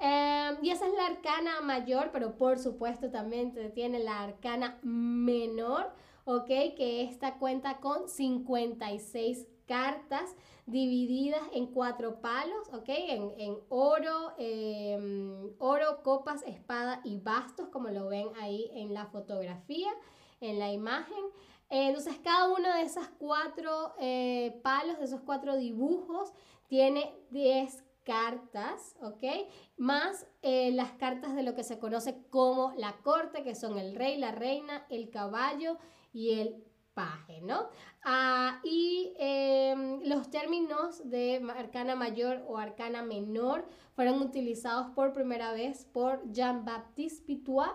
Em, 0.00 0.56
y 0.62 0.70
esa 0.70 0.86
es 0.86 0.94
la 0.94 1.06
arcana 1.06 1.60
mayor, 1.60 2.10
pero 2.12 2.36
por 2.36 2.58
supuesto 2.58 3.10
también 3.10 3.52
tiene 3.74 3.98
la 3.98 4.22
arcana 4.22 4.78
menor, 4.82 5.92
¿ok? 6.24 6.46
Que 6.46 7.02
esta 7.02 7.38
cuenta 7.38 7.78
con 7.78 8.08
56 8.08 9.46
cartas 9.66 10.34
divididas 10.66 11.42
en 11.52 11.66
cuatro 11.66 12.20
palos, 12.20 12.68
¿ok? 12.72 12.88
En, 12.88 13.58
oro, 13.68 14.34
em, 14.38 15.50
oro, 15.58 16.02
copas, 16.02 16.42
espada 16.46 17.00
y 17.04 17.18
bastos, 17.18 17.68
como 17.68 17.88
lo 17.88 18.08
ven 18.08 18.28
ahí 18.40 18.70
en 18.74 18.94
la 18.94 19.06
fotografía, 19.06 19.90
en 20.40 20.58
la 20.58 20.72
imagen. 20.72 21.24
entonces, 21.70 22.18
cada 22.24 22.48
uno 22.48 22.72
de 22.74 22.82
esos 22.82 23.06
cuatro 23.18 23.92
eh, 23.98 24.58
palos, 24.62 24.98
de 24.98 25.04
esos 25.04 25.20
cuatro 25.20 25.56
dibujos, 25.56 26.32
tiene 26.68 27.12
10 27.30 27.84
cartas, 28.08 28.96
¿ok? 29.02 29.22
Más 29.76 30.26
eh, 30.40 30.72
las 30.72 30.92
cartas 30.92 31.34
de 31.34 31.42
lo 31.42 31.54
que 31.54 31.62
se 31.62 31.78
conoce 31.78 32.24
como 32.30 32.72
la 32.78 32.96
corte, 33.02 33.44
que 33.44 33.54
son 33.54 33.76
el 33.78 33.94
rey, 33.94 34.16
la 34.16 34.32
reina, 34.32 34.86
el 34.88 35.10
caballo 35.10 35.76
y 36.14 36.40
el 36.40 36.64
paje, 36.94 37.42
¿no? 37.42 37.68
Ah, 38.02 38.60
y 38.64 39.12
em, 39.18 40.00
los 40.04 40.30
términos 40.30 41.10
de 41.10 41.46
arcana 41.54 41.96
mayor 41.96 42.42
o 42.48 42.56
arcana 42.56 43.02
menor 43.02 43.68
fueron 43.94 44.22
utilizados 44.22 44.88
por 44.94 45.12
primera 45.12 45.52
vez 45.52 45.84
por 45.84 46.22
Jean-Baptiste 46.32 47.26
Pitois 47.26 47.72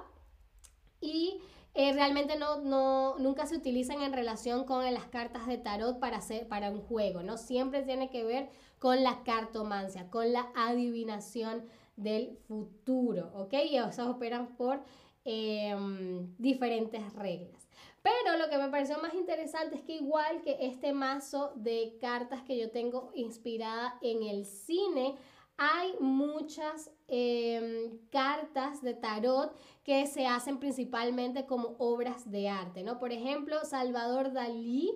y 1.00 1.40
eh, 1.76 1.92
realmente 1.94 2.38
no, 2.38 2.62
no, 2.62 3.18
nunca 3.18 3.48
se 3.48 3.56
utilizan 3.56 4.02
en 4.04 4.14
relación 4.14 4.64
con 4.64 4.92
las 4.94 5.06
cartas 5.06 5.48
de 5.48 5.58
tarot 5.58 6.00
para, 6.00 6.18
hacer, 6.18 6.48
para 6.48 6.70
un 6.70 6.82
juego, 6.82 7.24
¿no? 7.24 7.38
Siempre 7.38 7.82
tiene 7.82 8.10
que 8.12 8.24
ver 8.24 8.50
con 8.78 9.04
la 9.04 9.24
cartomancia, 9.24 10.10
con 10.12 10.32
la 10.34 10.52
adivinación 10.56 11.66
del 11.96 12.38
futuro, 12.48 13.32
¿ok? 13.36 13.54
Y 13.72 13.78
esas 13.78 14.08
operan 14.08 14.56
por 14.56 14.84
em, 15.26 16.36
diferentes 16.38 17.14
reglas. 17.14 17.68
Pero 18.04 18.38
lo 18.38 18.50
que 18.50 18.58
me 18.58 18.68
pareció 18.68 19.00
más 19.00 19.14
interesante 19.14 19.78
es 19.78 19.82
que 19.82 19.96
igual 19.96 20.42
que 20.44 20.58
este 20.60 20.94
mazo 20.94 21.54
de 21.56 21.98
cartas 22.02 22.44
que 22.44 22.58
yo 22.58 22.70
tengo 22.70 23.12
inspirada 23.16 23.98
en 24.02 24.24
el 24.24 24.46
cine, 24.46 25.16
hay 25.58 25.94
muchas 26.00 26.92
em, 27.08 27.98
cartas 28.12 28.82
de 28.82 28.94
tarot 28.94 29.52
que 29.84 30.08
se 30.08 30.26
hacen 30.26 30.60
principalmente 30.60 31.46
como 31.46 31.76
obras 31.78 32.30
de 32.30 32.50
arte, 32.50 32.84
¿no? 32.84 33.00
Por 33.00 33.12
ejemplo, 33.12 33.58
Salvador 33.66 34.32
Dalí 34.32 34.92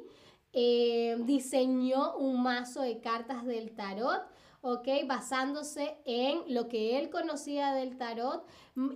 eh, 0.54 1.18
diseñó 1.26 2.16
un 2.18 2.42
mazo 2.42 2.82
de 2.82 3.00
cartas 3.00 3.46
del 3.46 3.76
tarot, 3.76 4.24
¿ok? 4.68 4.88
Basándose 5.08 5.96
en 6.04 6.54
lo 6.54 6.68
que 6.68 7.00
él 7.00 7.10
conocía 7.10 7.72
del 7.74 7.98
tarot 7.98 8.46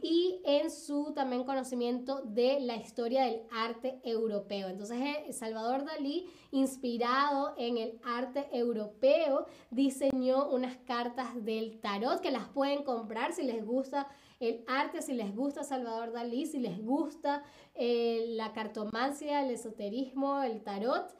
y 0.01 0.41
en 0.43 0.69
su 0.69 1.13
también 1.13 1.45
conocimiento 1.45 2.21
de 2.25 2.59
la 2.59 2.75
historia 2.75 3.23
del 3.23 3.43
arte 3.51 4.01
europeo. 4.03 4.67
Entonces, 4.67 4.99
eh, 4.99 5.31
Salvador 5.31 5.85
Dalí, 5.85 6.29
inspirado 6.51 7.53
en 7.57 7.77
el 7.77 8.01
arte 8.03 8.49
europeo, 8.51 9.45
diseñó 9.69 10.49
unas 10.49 10.75
cartas 10.79 11.41
del 11.45 11.79
tarot 11.79 12.19
que 12.19 12.31
las 12.31 12.49
pueden 12.49 12.83
comprar 12.83 13.31
si 13.31 13.43
les 13.43 13.65
gusta 13.65 14.09
el 14.41 14.65
arte, 14.67 15.01
si 15.01 15.13
les 15.13 15.33
gusta 15.33 15.63
Salvador 15.63 16.11
Dalí, 16.11 16.47
si 16.47 16.59
les 16.59 16.83
gusta 16.83 17.45
eh, 17.75 18.25
la 18.31 18.51
cartomancia, 18.51 19.41
el 19.41 19.51
esoterismo, 19.51 20.43
el 20.43 20.63
tarot. 20.63 21.15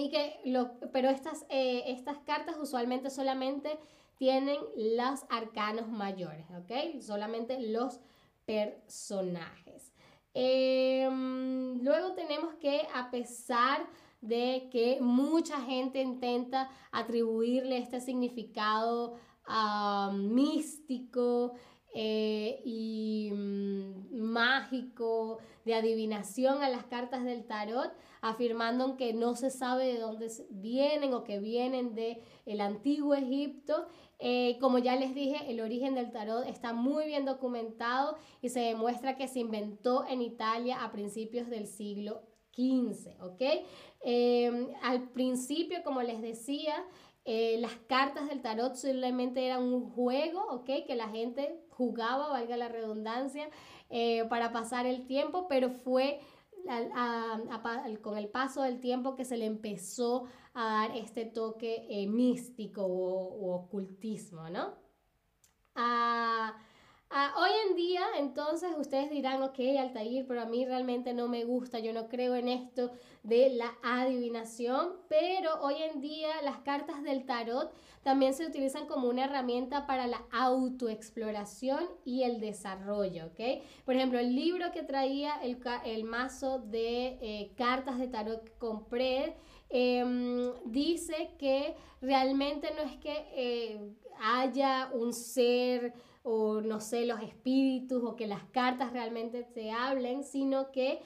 y 0.00 0.10
que 0.10 0.40
lo, 0.44 0.78
pero 0.92 1.08
estas, 1.08 1.44
eh, 1.48 1.84
estas 1.86 2.18
cartas 2.20 2.56
usualmente 2.58 3.10
solamente 3.10 3.78
tienen 4.16 4.58
los 4.76 5.24
arcanos 5.28 5.88
mayores, 5.88 6.46
¿ok? 6.50 7.00
Solamente 7.00 7.60
los 7.60 8.00
personajes. 8.44 9.94
Em, 10.34 11.82
luego 11.82 12.12
tenemos 12.14 12.54
que, 12.54 12.86
a 12.94 13.10
pesar 13.10 13.86
de 14.20 14.68
que 14.70 14.98
mucha 15.00 15.60
gente 15.60 16.00
intenta 16.00 16.70
atribuirle 16.92 17.78
este 17.78 18.00
significado 18.00 19.16
místico, 20.12 21.54
eh, 21.94 22.60
y 22.64 23.30
mm, 23.32 24.20
mágico 24.20 25.38
de 25.64 25.74
adivinación 25.74 26.62
a 26.62 26.68
las 26.68 26.84
cartas 26.84 27.24
del 27.24 27.44
tarot, 27.44 27.92
afirmando 28.20 28.96
que 28.96 29.12
no 29.12 29.34
se 29.34 29.50
sabe 29.50 29.86
de 29.86 29.98
dónde 29.98 30.30
vienen 30.50 31.14
o 31.14 31.24
que 31.24 31.38
vienen 31.38 31.94
de 31.94 32.22
el 32.46 32.60
antiguo 32.60 33.14
Egipto. 33.14 33.86
Eh, 34.18 34.58
como 34.60 34.78
ya 34.78 34.96
les 34.96 35.14
dije, 35.14 35.50
el 35.50 35.60
origen 35.60 35.94
del 35.94 36.12
tarot 36.12 36.46
está 36.46 36.72
muy 36.72 37.06
bien 37.06 37.24
documentado 37.24 38.16
y 38.42 38.50
se 38.50 38.60
demuestra 38.60 39.16
que 39.16 39.28
se 39.28 39.40
inventó 39.40 40.06
en 40.06 40.20
Italia 40.20 40.84
a 40.84 40.92
principios 40.92 41.48
del 41.48 41.66
siglo 41.66 42.22
XV. 42.54 43.10
Eh, 44.02 44.74
al 44.82 45.10
principio, 45.10 45.82
como 45.82 46.02
les 46.02 46.20
decía, 46.20 46.74
eh, 47.24 47.58
las 47.60 47.74
cartas 47.86 48.28
del 48.28 48.40
tarot 48.42 48.74
simplemente 48.74 49.44
eran 49.44 49.62
un 49.62 49.90
juego, 49.90 50.46
¿ok? 50.50 50.86
Que 50.86 50.94
la 50.96 51.08
gente 51.08 51.62
jugaba, 51.68 52.28
valga 52.28 52.56
la 52.56 52.68
redundancia, 52.68 53.48
eh, 53.90 54.24
para 54.28 54.52
pasar 54.52 54.86
el 54.86 55.06
tiempo, 55.06 55.46
pero 55.48 55.70
fue 55.70 56.20
con 58.02 58.18
el 58.18 58.28
paso 58.28 58.62
del 58.62 58.80
tiempo 58.80 59.16
que 59.16 59.24
se 59.24 59.36
le 59.36 59.46
empezó 59.46 60.26
a 60.54 60.64
dar 60.64 60.96
este 60.96 61.24
toque 61.24 61.86
eh, 61.88 62.06
místico 62.06 62.84
o, 62.84 63.54
ocultismo, 63.54 64.50
¿no? 64.50 64.74
Ah, 65.74 66.56
Ah, 67.12 67.34
hoy 67.36 67.50
en 67.68 67.74
día, 67.74 68.02
entonces, 68.18 68.70
ustedes 68.78 69.10
dirán, 69.10 69.42
ok, 69.42 69.58
Altair, 69.80 70.24
pero 70.28 70.42
a 70.42 70.44
mí 70.44 70.64
realmente 70.64 71.12
no 71.12 71.26
me 71.26 71.42
gusta, 71.42 71.80
yo 71.80 71.92
no 71.92 72.06
creo 72.06 72.36
en 72.36 72.46
esto 72.46 72.92
de 73.24 73.50
la 73.50 73.74
adivinación, 73.82 74.92
pero 75.08 75.60
hoy 75.60 75.74
en 75.92 76.00
día 76.00 76.28
las 76.44 76.58
cartas 76.58 77.02
del 77.02 77.26
tarot 77.26 77.72
también 78.04 78.32
se 78.32 78.46
utilizan 78.46 78.86
como 78.86 79.08
una 79.08 79.24
herramienta 79.24 79.88
para 79.88 80.06
la 80.06 80.22
autoexploración 80.30 81.84
y 82.04 82.22
el 82.22 82.38
desarrollo, 82.38 83.26
¿ok? 83.26 83.60
Por 83.84 83.96
ejemplo, 83.96 84.20
el 84.20 84.36
libro 84.36 84.70
que 84.70 84.84
traía 84.84 85.34
el, 85.42 85.58
el 85.84 86.04
mazo 86.04 86.60
de 86.60 87.18
eh, 87.20 87.50
cartas 87.56 87.98
de 87.98 88.06
tarot 88.06 88.44
que 88.44 88.52
compré, 88.52 89.34
em, 89.68 90.52
dice 90.64 91.32
que 91.40 91.74
realmente 92.00 92.68
no 92.76 92.82
es 92.82 92.96
que 92.98 93.26
eh, 93.34 93.80
haya 94.20 94.90
un 94.92 95.12
ser 95.12 95.92
o 96.22 96.60
no 96.60 96.80
sé, 96.80 97.06
los 97.06 97.20
espíritus 97.22 98.02
o 98.04 98.16
que 98.16 98.26
las 98.26 98.44
cartas 98.44 98.92
realmente 98.92 99.42
te 99.42 99.70
hablen, 99.70 100.24
sino 100.24 100.70
que 100.70 101.00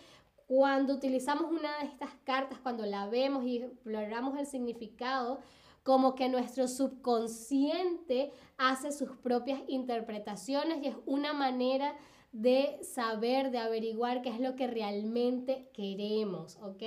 cuando 0.46 0.94
utilizamos 0.94 1.50
una 1.50 1.78
de 1.78 1.86
estas 1.86 2.10
cartas, 2.24 2.58
cuando 2.60 2.84
la 2.84 3.06
vemos 3.06 3.44
y 3.44 3.58
exploramos 3.58 4.38
el 4.38 4.46
significado, 4.46 5.40
como 5.82 6.14
que 6.14 6.28
nuestro 6.28 6.66
subconsciente 6.66 8.32
hace 8.56 8.90
sus 8.90 9.10
propias 9.10 9.60
interpretaciones 9.68 10.82
y 10.82 10.88
es 10.88 10.96
una 11.06 11.32
manera 11.32 11.94
de 12.34 12.80
saber, 12.82 13.52
de 13.52 13.58
averiguar 13.58 14.20
qué 14.20 14.28
es 14.28 14.40
lo 14.40 14.56
que 14.56 14.66
realmente 14.66 15.70
queremos, 15.72 16.58
¿ok? 16.60 16.82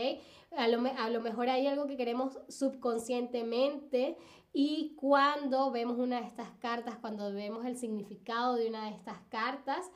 A 0.58 0.68
lo, 0.68 0.86
a 0.86 1.10
lo 1.10 1.22
mejor 1.22 1.50
hay 1.50 1.68
algo 1.68 1.88
que 1.88 1.96
queremos 1.96 2.38
subconscientemente 2.50 4.18
y 4.52 4.94
cuando 4.98 5.72
vemos 5.72 5.98
una 5.98 6.20
de 6.20 6.28
estas 6.28 6.50
cartas, 6.60 6.98
cuando 6.98 7.32
vemos 7.32 7.66
el 7.66 7.78
significado 7.78 8.56
de 8.56 8.68
una 8.68 8.90
de 8.90 8.96
estas 8.96 9.20
cartas, 9.30 9.90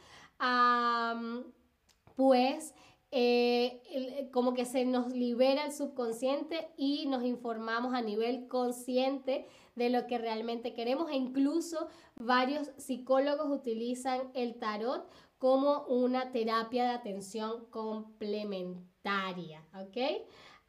pues 2.15 2.73
eh, 3.11 4.29
como 4.31 4.53
que 4.53 4.63
se 4.63 4.85
nos 4.85 5.11
libera 5.11 5.65
el 5.65 5.73
subconsciente 5.73 6.69
y 6.77 7.07
nos 7.07 7.25
informamos 7.25 7.93
a 7.93 8.01
nivel 8.01 8.47
consciente 8.47 9.49
de 9.75 9.89
lo 9.89 10.07
que 10.07 10.17
realmente 10.17 10.73
queremos 10.73 11.11
e 11.11 11.15
incluso 11.15 11.89
varios 12.15 12.71
psicólogos 12.77 13.49
utilizan 13.49 14.31
el 14.33 14.55
tarot 14.55 15.09
como 15.41 15.85
una 15.87 16.31
terapia 16.31 16.83
de 16.83 16.91
atención 16.91 17.65
complementaria, 17.71 19.65
¿ok? 19.73 19.97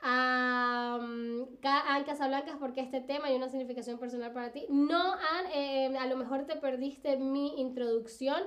Um, 0.03 1.57
Casablancas, 1.61 2.57
porque 2.59 2.81
este 2.81 3.03
tema 3.03 3.27
hay 3.27 3.37
una 3.37 3.51
significación 3.51 3.99
personal 3.99 4.33
para 4.33 4.51
ti. 4.51 4.65
No, 4.71 5.15
eh, 5.53 5.95
a 5.95 6.07
lo 6.07 6.17
mejor 6.17 6.47
te 6.47 6.57
perdiste 6.57 7.19
mi 7.19 7.61
introducción, 7.61 8.45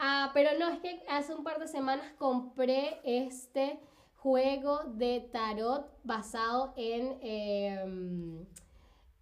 uh, 0.00 0.32
pero 0.34 0.58
no, 0.58 0.68
es 0.68 0.80
que 0.80 1.00
hace 1.08 1.32
un 1.32 1.44
par 1.44 1.60
de 1.60 1.68
semanas 1.68 2.12
compré 2.18 3.00
este 3.04 3.78
juego 4.16 4.80
de 4.82 5.28
tarot 5.32 5.86
basado 6.02 6.74
en, 6.76 7.18
em, 7.22 8.46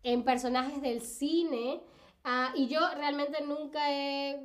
en 0.03 0.25
personajes 0.25 0.81
del 0.81 1.03
cine. 1.03 1.83
Uh, 2.25 2.57
y 2.57 2.67
yo 2.69 2.81
realmente 2.97 3.45
nunca 3.45 3.93
he 3.93 4.41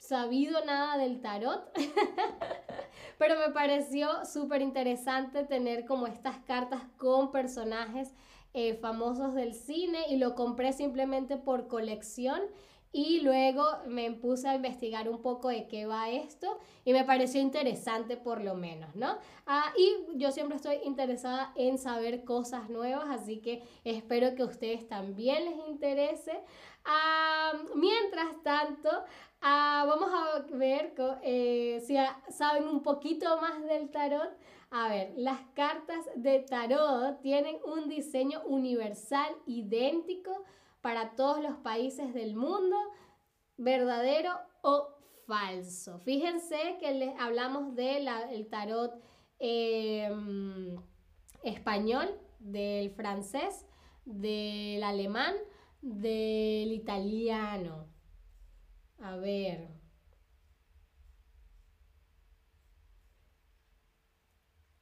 sabido 0.00 0.64
nada 0.64 0.96
del 0.96 1.20
tarot, 1.20 1.70
pero 3.18 3.38
me 3.38 3.52
pareció 3.52 4.24
súper 4.24 4.62
interesante 4.62 5.44
tener 5.44 5.84
como 5.84 6.06
estas 6.06 6.38
cartas 6.38 6.80
con 6.96 7.30
personajes 7.30 8.14
eh, 8.54 8.74
famosos 8.74 9.34
del 9.34 9.54
cine 9.54 9.98
y 10.08 10.16
lo 10.16 10.34
compré 10.34 10.72
simplemente 10.72 11.36
por 11.36 11.68
colección 11.68 12.40
y 12.92 13.20
luego 13.20 13.64
me 13.86 14.10
puse 14.10 14.48
a 14.48 14.56
investigar 14.56 15.08
un 15.08 15.22
poco 15.22 15.48
de 15.48 15.68
qué 15.68 15.86
va 15.86 16.10
esto 16.10 16.58
y 16.84 16.92
me 16.92 17.04
pareció 17.04 17.40
interesante 17.40 18.16
por 18.16 18.42
lo 18.42 18.54
menos, 18.54 18.96
¿no? 18.96 19.18
Ah, 19.46 19.72
y 19.78 20.18
yo 20.18 20.32
siempre 20.32 20.56
estoy 20.56 20.78
interesada 20.84 21.52
en 21.54 21.78
saber 21.78 22.24
cosas 22.24 22.68
nuevas, 22.68 23.08
así 23.10 23.38
que 23.38 23.62
espero 23.84 24.34
que 24.34 24.42
a 24.42 24.46
ustedes 24.46 24.88
también 24.88 25.44
les 25.44 25.68
interese. 25.68 26.40
Ah, 26.84 27.52
mientras 27.74 28.42
tanto, 28.42 28.88
ah, 29.40 29.84
vamos 29.86 30.10
a 30.12 30.56
ver 30.56 30.94
eh, 31.22 31.82
si 31.86 31.96
saben 32.32 32.68
un 32.68 32.82
poquito 32.82 33.40
más 33.40 33.62
del 33.64 33.90
tarot. 33.90 34.30
A 34.70 34.88
ver, 34.88 35.12
las 35.16 35.40
cartas 35.54 36.06
de 36.14 36.40
tarot 36.40 37.20
tienen 37.20 37.58
un 37.64 37.88
diseño 37.88 38.42
universal 38.44 39.34
idéntico 39.46 40.44
para 40.80 41.16
todos 41.16 41.42
los 41.42 41.56
países 41.56 42.14
del 42.14 42.36
mundo, 42.36 42.76
verdadero 43.56 44.32
o 44.62 44.88
falso. 45.26 45.98
Fíjense 46.00 46.76
que 46.80 46.92
les 46.92 47.18
hablamos 47.20 47.74
del 47.74 48.08
tarot 48.48 48.92
em, 49.38 50.76
español, 51.42 52.08
del 52.38 52.90
francés, 52.90 53.66
del 54.04 54.82
alemán, 54.82 55.34
del 55.82 56.72
italiano. 56.72 57.86
A 59.00 59.16
ver. 59.16 59.68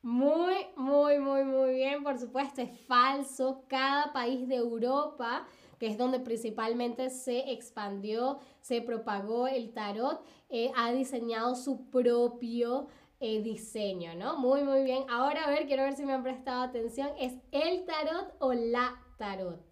Muy, 0.02 0.54
muy, 0.76 1.18
muy, 1.18 1.44
muy 1.44 1.74
bien. 1.74 2.02
Por 2.02 2.18
supuesto, 2.18 2.62
es 2.62 2.70
falso. 2.86 3.64
Cada 3.68 4.12
país 4.12 4.46
de 4.48 4.56
Europa, 4.56 5.46
que 5.78 5.86
es 5.88 5.98
donde 5.98 6.20
principalmente 6.20 7.10
se 7.10 7.50
expandió, 7.52 8.38
se 8.60 8.80
propagó 8.82 9.48
el 9.48 9.72
tarot, 9.72 10.24
eh, 10.48 10.70
ha 10.76 10.92
diseñado 10.92 11.54
su 11.56 11.90
propio 11.90 12.88
eh, 13.20 13.42
diseño, 13.42 14.14
¿no? 14.14 14.38
Muy, 14.38 14.62
muy 14.64 14.82
bien. 14.84 15.04
Ahora, 15.10 15.44
a 15.44 15.50
ver, 15.50 15.66
quiero 15.66 15.82
ver 15.82 15.94
si 15.96 16.04
me 16.06 16.12
han 16.12 16.22
prestado 16.22 16.62
atención. 16.62 17.10
¿Es 17.18 17.34
el 17.52 17.84
tarot 17.84 18.34
o 18.38 18.52
la 18.52 18.94
tarot? 19.18 19.67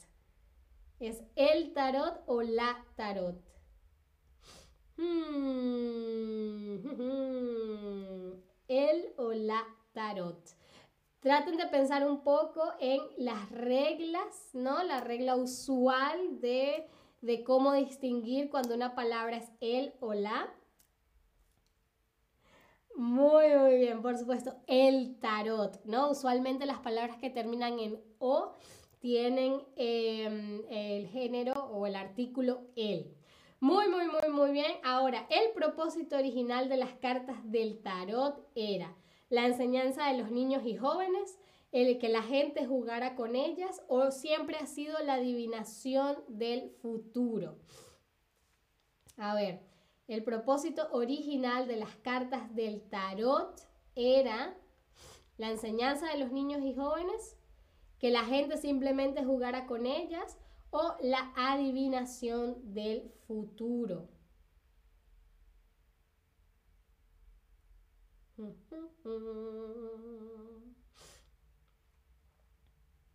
¿Es 0.99 1.23
el 1.37 1.75
tarot 1.75 2.23
o 2.27 2.41
la 2.41 2.85
tarot? 2.97 3.37
Hmm. 4.97 6.77
El 8.69 9.13
o 9.17 9.33
la 9.33 9.63
tarot. 9.93 10.41
Traten 11.21 11.57
de 11.57 11.67
pensar 11.67 12.09
un 12.09 12.23
poco 12.23 12.73
en 12.81 13.01
las 13.19 13.51
reglas, 13.51 14.51
¿no? 14.55 14.83
La 14.83 15.01
regla 15.01 15.37
usual 15.37 16.41
de, 16.41 16.89
de 17.21 17.45
cómo 17.45 17.75
distinguir 17.75 18.49
cuando 18.51 18.75
una 18.75 18.95
palabra 18.95 19.37
es 19.37 19.51
el 19.61 19.95
o 20.01 20.15
la. 20.15 20.53
Muy, 22.97 23.55
muy 23.55 23.77
bien, 23.77 24.01
por 24.01 24.17
supuesto, 24.17 24.57
el 24.67 25.19
tarot, 25.21 25.85
¿no? 25.85 26.11
Usualmente 26.11 26.65
las 26.65 26.79
palabras 26.79 27.19
que 27.19 27.29
terminan 27.29 27.79
en 27.79 28.03
o 28.19 28.55
tienen 28.99 29.63
em, 29.77 30.63
el 30.71 31.09
género 31.09 31.53
o 31.53 31.87
el 31.87 31.97
artículo 31.97 32.69
el. 32.77 33.15
Muy, 33.61 33.89
muy, 33.89 34.07
muy, 34.07 34.31
muy 34.31 34.53
bien. 34.53 34.73
Ahora, 34.85 35.27
el 35.31 35.53
propósito 35.53 36.17
original 36.17 36.69
de 36.69 36.77
las 36.77 36.93
cartas 36.95 37.39
del 37.51 37.83
tarot 37.83 38.47
era 38.55 38.95
la 39.29 39.47
enseñanza 39.47 40.09
de 40.09 40.19
los 40.19 40.31
niños 40.31 40.63
y 40.67 40.77
jóvenes, 40.77 41.39
el 41.73 41.99
que 41.99 42.09
la 42.09 42.23
gente 42.23 42.67
jugara 42.67 43.17
con 43.17 43.35
ellas 43.35 43.83
o 43.89 44.11
siempre 44.11 44.57
ha 44.57 44.67
sido 44.67 44.99
la 45.01 45.15
adivinación 45.15 46.17
del 46.29 46.71
futuro. 46.83 47.59
A 49.17 49.35
ver, 49.35 49.63
el 50.07 50.23
propósito 50.23 50.89
original 50.93 51.67
de 51.67 51.77
las 51.77 51.97
cartas 51.97 52.55
del 52.55 52.83
tarot 52.89 53.61
era 53.95 54.57
la 55.39 55.51
enseñanza 55.51 56.07
de 56.13 56.19
los 56.19 56.31
niños 56.31 56.63
y 56.63 56.75
jóvenes, 56.75 57.36
que 57.99 58.11
la 58.11 58.25
gente 58.25 58.57
simplemente 58.57 59.25
jugara 59.25 59.67
con 59.67 59.87
ellas 59.87 60.37
o 60.71 60.95
la 61.01 61.33
adivinación 61.37 62.75
del 62.75 63.11
futuro. 63.27 64.09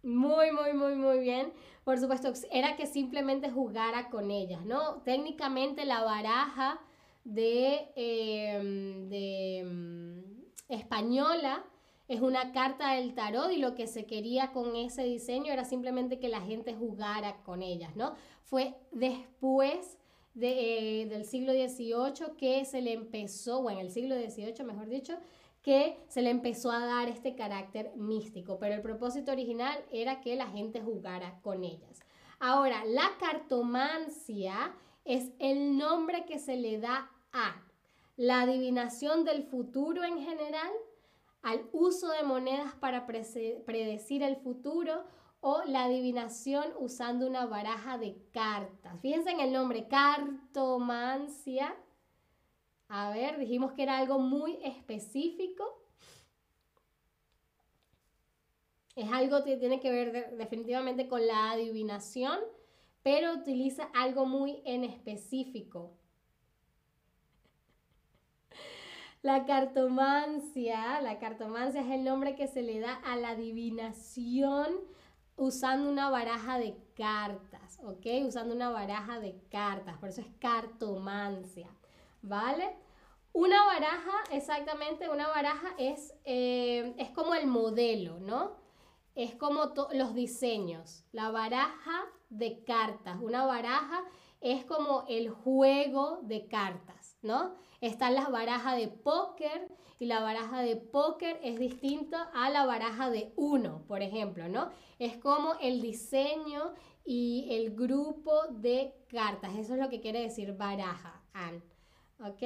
Muy, 0.04 0.52
muy, 0.52 0.74
muy, 0.74 0.96
muy 0.96 1.20
bien. 1.20 1.54
Por 1.84 2.00
supuesto, 2.00 2.34
era 2.52 2.76
que 2.76 2.88
simplemente 2.88 3.52
jugara 3.52 4.10
con 4.10 4.32
ellas, 4.32 4.66
¿no? 4.66 5.02
Técnicamente 5.04 5.86
la 5.86 6.04
baraja 6.04 6.80
de, 7.24 7.92
em, 7.96 9.10
de 9.10 9.60
em, 9.60 10.24
española 10.70 11.64
es 12.12 12.20
una 12.20 12.52
carta 12.52 12.94
del 12.94 13.14
tarot 13.14 13.54
y 13.54 13.58
lo 13.58 13.74
que 13.74 13.88
se 13.88 14.06
quería 14.06 14.52
con 14.52 14.76
ese 14.76 15.04
diseño 15.04 15.54
era 15.54 15.64
simplemente 15.64 16.20
que 16.20 16.28
la 16.28 16.42
gente 16.42 16.74
jugara 16.74 17.42
con 17.44 17.62
ellas, 17.62 17.96
¿no? 17.96 18.16
Fue 18.44 18.76
después 18.92 19.98
de, 20.34 21.04
eh, 21.04 21.06
del 21.06 21.24
siglo 21.24 21.54
XVIII 21.54 22.36
que 22.38 22.66
se 22.66 22.82
le 22.82 22.92
empezó, 22.92 23.62
bueno, 23.62 23.80
el 23.80 23.92
siglo 23.92 24.16
XVIII 24.16 24.66
mejor 24.66 24.90
dicho, 24.90 25.18
que 25.62 26.04
se 26.10 26.22
le 26.22 26.32
empezó 26.32 26.70
a 26.72 26.86
dar 26.86 27.08
este 27.08 27.34
carácter 27.34 27.94
místico, 27.96 28.60
pero 28.60 28.76
el 28.76 28.82
propósito 28.82 29.32
original 29.32 29.78
era 29.90 30.20
que 30.20 30.36
la 30.36 30.48
gente 30.48 30.82
jugara 30.82 31.40
con 31.42 31.64
ellas. 31.64 32.02
Ahora, 32.40 32.84
la 32.84 33.10
cartomancia 33.22 34.74
es 35.06 35.32
el 35.40 35.78
nombre 35.78 36.26
que 36.26 36.40
se 36.40 36.58
le 36.58 36.78
da 36.78 37.10
a 37.32 37.64
la 38.18 38.42
adivinación 38.42 39.24
del 39.24 39.44
futuro 39.44 40.04
en 40.04 40.18
general, 40.20 40.72
al 41.42 41.68
uso 41.72 42.10
de 42.10 42.24
monedas 42.24 42.74
para 42.76 43.06
predecir 43.06 44.24
el 44.24 44.38
futuro 44.38 45.04
o 45.40 45.64
la 45.66 45.86
adivinación 45.86 46.66
usando 46.80 47.26
una 47.28 47.48
baraja 47.48 47.98
de 47.98 48.16
cartas. 48.32 49.00
Fíjense 49.02 49.32
en 49.32 49.40
el 49.40 49.52
nombre, 49.52 49.88
cartomancia. 49.88 51.76
A 52.88 53.10
ver, 53.10 53.40
dijimos 53.40 53.74
que 53.74 53.84
era 53.84 53.98
algo 53.98 54.20
muy 54.20 54.60
específico. 54.64 55.64
Es 58.96 59.12
algo 59.12 59.44
que 59.44 59.58
tiene 59.58 59.80
que 59.80 59.90
ver 59.90 60.38
definitivamente 60.38 61.08
con 61.08 61.26
la 61.26 61.52
adivinación, 61.52 62.38
pero 63.02 63.34
utiliza 63.34 63.90
algo 63.96 64.26
muy 64.26 64.62
en 64.66 64.84
específico. 64.84 65.98
La 69.22 69.46
cartomancia, 69.46 71.00
la 71.02 71.20
cartomancia 71.20 71.82
es 71.82 71.92
el 71.92 72.04
nombre 72.04 72.36
que 72.36 72.48
se 72.48 72.64
le 72.64 72.80
da 72.80 72.96
a 73.06 73.16
la 73.18 73.30
adivinación 73.30 74.68
usando 75.36 75.92
una 75.92 76.10
baraja 76.10 76.58
de 76.58 76.76
cartas, 76.96 77.80
¿ok? 77.84 78.06
Usando 78.26 78.56
una 78.56 78.72
baraja 78.72 79.20
de 79.20 79.40
cartas, 79.52 80.00
por 80.00 80.10
eso 80.10 80.22
es 80.22 80.28
cartomancia, 80.40 81.68
¿vale? 82.24 82.76
Una 83.32 83.64
baraja, 83.64 84.12
exactamente, 84.32 85.08
una 85.08 85.28
baraja 85.28 85.76
es, 85.78 86.16
eh, 86.26 86.96
es 86.98 87.12
como 87.12 87.36
el 87.36 87.46
modelo, 87.46 88.20
¿no? 88.20 88.56
Es 89.14 89.36
como 89.36 89.72
los 89.94 90.16
diseños, 90.16 91.06
la 91.12 91.30
baraja 91.30 92.06
de 92.30 92.64
cartas, 92.64 93.20
una 93.22 93.46
baraja 93.46 94.04
es 94.42 94.66
como 94.66 95.06
el 95.08 95.30
juego 95.30 96.22
de 96.24 96.48
cartas, 96.48 97.18
¿no? 97.22 97.56
Están 97.82 98.14
las 98.14 98.32
barajas 98.32 98.78
de 98.78 98.88
póker 98.88 99.70
y 99.98 100.06
la 100.06 100.22
baraja 100.22 100.62
de 100.62 100.76
póker 100.76 101.40
es 101.44 101.60
distinta 101.60 102.30
a 102.34 102.52
la 102.52 102.66
baraja 102.66 103.10
de 103.10 103.34
uno, 103.36 103.84
por 103.88 104.04
ejemplo, 104.04 104.48
¿no? 104.48 104.70
Es 105.00 105.18
como 105.18 105.56
el 105.60 105.82
diseño 105.82 106.74
y 107.04 107.48
el 107.50 107.76
grupo 107.76 108.48
de 108.50 108.94
cartas. 109.10 109.56
Eso 109.58 109.74
es 109.74 109.80
lo 109.80 109.90
que 109.90 110.00
quiere 110.00 110.22
decir 110.22 110.56
baraja, 110.56 111.24
Ann. 111.34 111.64
¿Ok? 112.20 112.44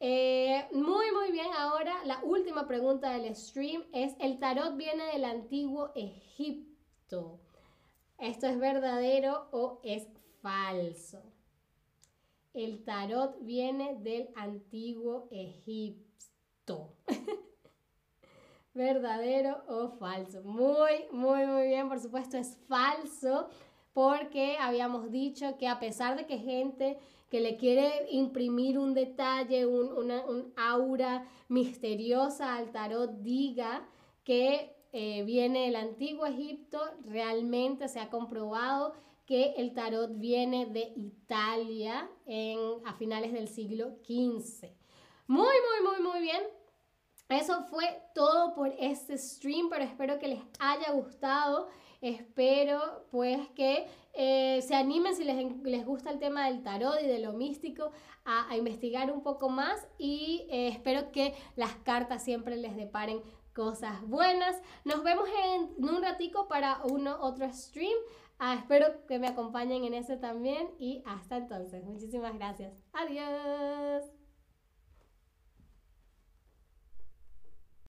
Eh, 0.00 0.66
muy, 0.72 1.12
muy 1.12 1.30
bien. 1.30 1.46
Ahora 1.56 2.04
la 2.04 2.22
última 2.24 2.66
pregunta 2.66 3.10
del 3.12 3.34
stream 3.36 3.84
es, 3.92 4.16
¿el 4.18 4.40
tarot 4.40 4.76
viene 4.76 5.04
del 5.06 5.24
antiguo 5.24 5.92
Egipto? 5.94 7.40
¿Esto 8.18 8.48
es 8.48 8.58
verdadero 8.58 9.48
o 9.52 9.80
es 9.84 10.08
falso? 10.42 11.33
El 12.54 12.84
tarot 12.84 13.36
viene 13.40 13.96
del 13.96 14.28
antiguo 14.36 15.26
Egipto. 15.32 16.94
¿Verdadero 18.74 19.64
o 19.66 19.88
falso? 19.98 20.42
Muy, 20.44 21.06
muy, 21.10 21.46
muy 21.46 21.66
bien. 21.66 21.88
Por 21.88 21.98
supuesto 21.98 22.36
es 22.36 22.56
falso 22.68 23.48
porque 23.92 24.56
habíamos 24.60 25.10
dicho 25.10 25.58
que 25.58 25.66
a 25.66 25.80
pesar 25.80 26.16
de 26.16 26.26
que 26.26 26.38
gente 26.38 26.96
que 27.28 27.40
le 27.40 27.56
quiere 27.56 28.06
imprimir 28.10 28.78
un 28.78 28.94
detalle, 28.94 29.66
un, 29.66 30.52
aura 30.54 31.26
misteriosa 31.48 32.54
al 32.54 32.70
tarot, 32.70 33.10
diga 33.22 33.84
que 34.22 34.76
eh, 34.92 35.24
viene 35.24 35.64
del 35.66 35.74
antiguo 35.74 36.26
Egipto, 36.26 36.80
realmente 37.04 37.88
se 37.88 37.98
ha 37.98 38.10
comprobado 38.10 38.94
que 39.26 39.54
el 39.56 39.72
tarot 39.72 40.18
viene 40.18 40.66
de 40.66 40.92
Italia 40.96 42.08
en, 42.26 42.58
a 42.84 42.94
finales 42.94 43.32
del 43.32 43.48
siglo 43.48 43.96
XV. 44.04 44.68
Muy, 45.26 45.46
muy, 45.46 45.90
muy, 45.90 46.02
muy 46.02 46.20
bien. 46.20 46.42
Eso 47.28 47.64
fue 47.64 48.02
todo 48.14 48.54
por 48.54 48.68
este 48.78 49.16
stream, 49.16 49.70
pero 49.70 49.84
espero 49.84 50.18
que 50.18 50.28
les 50.28 50.42
haya 50.58 50.92
gustado. 50.92 51.68
Espero 52.02 53.06
pues 53.10 53.48
que 53.56 53.86
eh, 54.12 54.60
se 54.60 54.74
animen 54.74 55.16
si 55.16 55.24
les, 55.24 55.86
gusta 55.86 56.10
el 56.10 56.18
tema 56.18 56.46
del 56.46 56.62
tarot 56.62 57.00
y 57.02 57.06
de 57.06 57.18
lo 57.18 57.32
místico 57.32 57.92
a, 58.26 58.54
investigar 58.54 59.10
un 59.10 59.22
poco 59.22 59.48
más 59.48 59.88
y 59.96 60.46
eh, 60.50 60.68
espero 60.68 61.10
que 61.12 61.34
las 61.56 61.74
cartas 61.76 62.22
siempre 62.22 62.56
les 62.56 62.76
deparen 62.76 63.22
cosas 63.54 64.06
buenas. 64.06 64.60
Nos 64.84 65.02
vemos 65.02 65.26
en, 65.44 65.82
un 65.82 66.02
ratico 66.02 66.46
para 66.46 66.82
uno 66.84 67.16
otro 67.20 67.50
stream. 67.52 67.96
Ah, 68.46 68.56
espero 68.56 69.06
que 69.06 69.18
me 69.18 69.26
acompañen 69.26 69.84
en 69.84 69.94
ese 69.94 70.18
también 70.18 70.68
y 70.78 71.02
hasta 71.06 71.38
entonces. 71.38 71.82
Muchísimas 71.82 72.34
gracias. 72.34 72.74
Adiós. 72.92 74.04